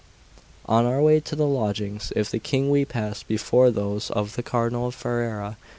Angelo. 0.63 0.63
XII 0.63 0.63
ON 0.87 0.93
our 0.95 1.01
way 1.03 1.19
to 1.19 1.35
the 1.35 1.45
lodgings 1.45 2.11
of 2.15 2.31
the 2.31 2.39
King 2.39 2.71
we 2.71 2.85
passed 2.85 3.27
before 3.27 3.69
those 3.69 4.09
of 4.09 4.35
the 4.35 4.41
Cardinal 4.41 4.87
of 4.87 4.95
Ferrara. 4.95 5.57